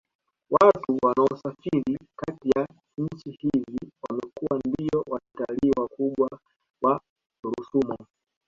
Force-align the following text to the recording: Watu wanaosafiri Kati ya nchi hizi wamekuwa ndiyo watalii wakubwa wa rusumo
Watu 0.49 0.97
wanaosafiri 1.03 1.97
Kati 2.15 2.49
ya 2.55 2.67
nchi 2.97 3.29
hizi 3.31 3.91
wamekuwa 4.09 4.59
ndiyo 4.65 5.05
watalii 5.09 5.71
wakubwa 5.77 6.29
wa 6.81 7.01
rusumo 7.43 7.97